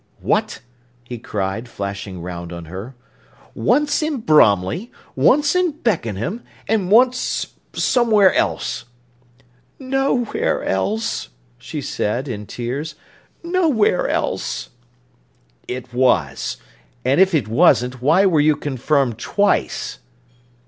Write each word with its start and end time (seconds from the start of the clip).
"What!" 0.21 0.61
he 1.03 1.19
cried, 1.19 1.69
flashing 1.69 2.23
round 2.23 2.51
on 2.51 2.65
her. 2.65 2.95
"Once 3.53 4.01
in 4.01 4.17
Bromley, 4.21 4.91
once 5.15 5.55
in 5.55 5.73
Beckenham, 5.83 6.41
and 6.67 6.89
once 6.89 7.53
somewhere 7.73 8.33
else." 8.33 8.85
"Nowhere 9.77 10.63
else!" 10.63 11.29
she 11.59 11.81
said, 11.81 12.27
in 12.27 12.47
tears—"nowhere 12.47 14.07
else!" 14.09 14.71
"It 15.67 15.93
was! 15.93 16.57
And 17.05 17.21
if 17.21 17.35
it 17.35 17.47
wasn't 17.47 18.01
why 18.01 18.25
were 18.25 18.41
you 18.41 18.55
confirmed 18.55 19.19
_twice? 19.19 19.99